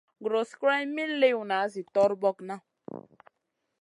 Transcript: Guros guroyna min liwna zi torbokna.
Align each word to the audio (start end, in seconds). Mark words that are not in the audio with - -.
Guros 0.23 0.49
guroyna 0.59 0.91
min 0.95 1.11
liwna 1.21 1.59
zi 1.73 1.81
torbokna. 1.93 2.55